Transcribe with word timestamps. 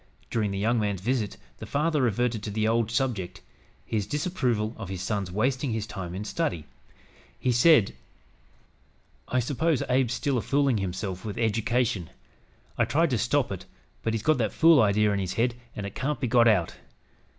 During 0.31 0.49
the 0.49 0.57
young 0.57 0.79
man's 0.79 0.99
visit, 0.99 1.37
the 1.59 1.67
father 1.67 2.01
reverted 2.01 2.41
to 2.41 2.49
the 2.49 2.67
old 2.67 2.89
subject, 2.89 3.41
his 3.85 4.07
disapproval 4.07 4.73
of 4.75 4.89
his 4.89 5.03
son's 5.03 5.31
wasting 5.31 5.73
his 5.73 5.85
time 5.85 6.15
in 6.15 6.25
study. 6.25 6.65
He 7.37 7.51
said: 7.51 7.93
"I 9.27 9.39
s'pose 9.39 9.83
Abe's 9.87 10.15
still 10.15 10.39
a 10.39 10.41
foolin' 10.41 10.79
hisself 10.79 11.23
with 11.23 11.37
eddication. 11.37 12.09
I 12.79 12.85
tried 12.85 13.11
to 13.11 13.19
stop 13.19 13.51
it, 13.51 13.67
but 14.01 14.15
he's 14.15 14.23
got 14.23 14.39
that 14.39 14.53
fool 14.53 14.81
idee 14.81 15.05
in 15.05 15.19
his 15.19 15.33
head 15.33 15.53
an' 15.75 15.85
it 15.85 15.93
can't 15.93 16.19
be 16.19 16.27
got 16.27 16.47
out. 16.47 16.77